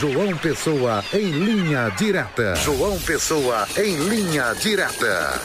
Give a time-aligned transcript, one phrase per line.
[0.00, 2.54] João Pessoa em linha direta.
[2.56, 5.38] João Pessoa em linha direta.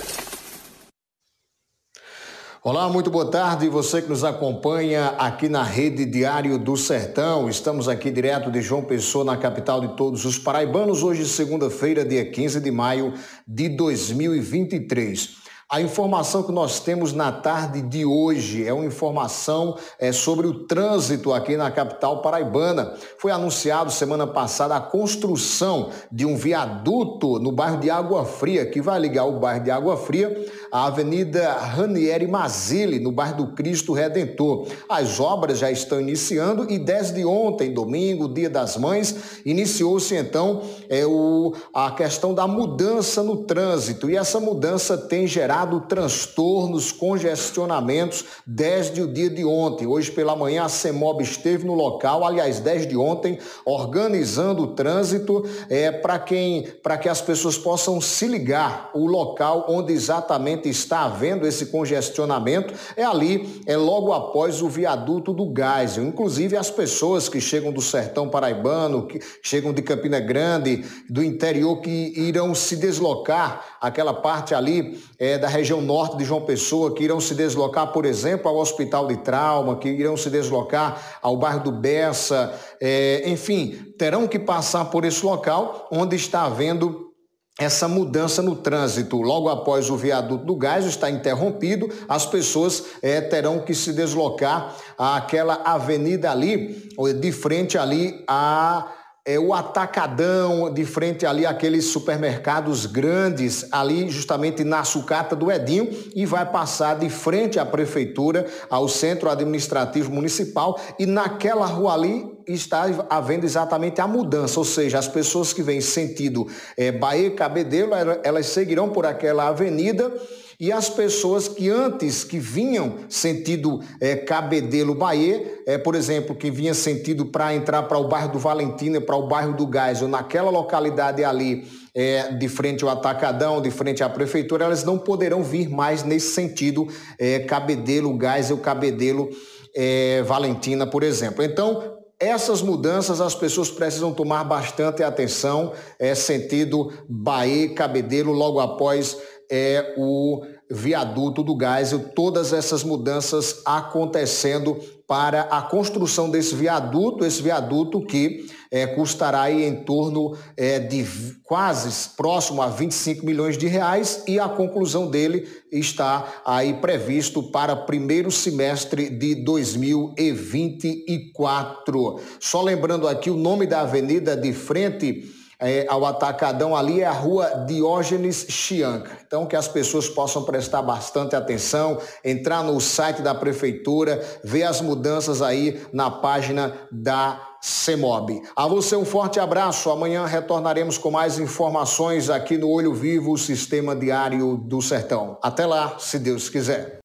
[2.63, 3.67] Olá, muito boa tarde.
[3.67, 7.49] Você que nos acompanha aqui na Rede Diário do Sertão.
[7.49, 12.23] Estamos aqui direto de João Pessoa, na capital de todos os paraibanos, hoje, segunda-feira, dia
[12.31, 13.13] 15 de maio
[13.45, 15.44] de 2023.
[15.67, 20.67] A informação que nós temos na tarde de hoje é uma informação é, sobre o
[20.67, 22.93] trânsito aqui na capital paraibana.
[23.17, 28.79] Foi anunciado semana passada a construção de um viaduto no bairro de Água Fria, que
[28.79, 30.29] vai ligar o bairro de Água Fria
[30.75, 34.67] à Avenida Ranieri Mazili, no bairro do Cristo Redentor.
[34.89, 41.05] As obras já estão iniciando e desde ontem, domingo, dia das mães, iniciou-se então é,
[41.05, 44.09] o, a questão da mudança no trânsito.
[44.09, 49.87] E essa mudança tem gerado gerado transtornos, congestionamentos desde o dia de ontem.
[49.87, 55.91] Hoje pela manhã a CEMOB esteve no local, aliás, desde ontem, organizando o trânsito é,
[55.91, 58.89] para quem, para que as pessoas possam se ligar.
[58.93, 65.33] O local onde exatamente está havendo esse congestionamento é ali, é logo após o viaduto
[65.33, 65.97] do Gás.
[65.97, 71.81] Inclusive as pessoas que chegam do sertão paraibano, que chegam de Campina Grande, do interior,
[71.81, 77.03] que irão se deslocar aquela parte ali é, da região norte de João Pessoa, que
[77.03, 81.63] irão se deslocar, por exemplo, ao Hospital de Trauma, que irão se deslocar ao bairro
[81.63, 87.14] do Bessa, é, enfim, terão que passar por esse local onde está havendo
[87.59, 89.21] essa mudança no trânsito.
[89.21, 94.75] Logo após o viaduto do gás está interrompido, as pessoas é, terão que se deslocar
[94.97, 96.89] àquela avenida ali,
[97.19, 98.91] de frente ali a
[99.27, 105.89] é o atacadão de frente ali aqueles supermercados grandes ali justamente na sucata do Edinho
[106.15, 112.34] e vai passar de frente à prefeitura ao centro administrativo municipal e naquela rua ali
[112.47, 117.91] está havendo exatamente a mudança, ou seja, as pessoas que vêm sentido é, Bahia Cabedelo,
[118.23, 120.11] elas seguirão por aquela avenida
[120.59, 126.49] e as pessoas que antes que vinham sentido é, Cabedelo Bahia, é, por exemplo, que
[126.49, 130.07] vinha sentido para entrar para o bairro do Valentina, para o bairro do Gás, ou
[130.07, 135.43] naquela localidade ali, é, de frente ao Atacadão, de frente à prefeitura, elas não poderão
[135.43, 139.29] vir mais nesse sentido é, Cabedelo Gás ou Cabedelo
[139.75, 141.43] é, Valentina, por exemplo.
[141.43, 149.17] Então, essas mudanças as pessoas precisam tomar bastante atenção, é sentido Bahia, Cabedelo, logo após
[149.49, 157.41] é o viaduto do Geisel, todas essas mudanças acontecendo para a construção desse viaduto, esse
[157.41, 161.05] viaduto que é, custará aí em torno é, de
[161.43, 167.75] quase próximo a 25 milhões de reais e a conclusão dele está aí previsto para
[167.75, 172.19] primeiro semestre de 2024.
[172.39, 177.11] Só lembrando aqui o nome da avenida de frente é, ao Atacadão ali é a
[177.11, 179.11] rua Diógenes Chianca.
[179.25, 184.81] Então, que as pessoas possam prestar bastante atenção, entrar no site da prefeitura, ver as
[184.81, 188.43] mudanças aí na página da CEMOB.
[188.55, 189.89] A você um forte abraço.
[189.89, 195.39] Amanhã retornaremos com mais informações aqui no Olho Vivo, Sistema Diário do Sertão.
[195.41, 196.93] Até lá, se Deus quiser.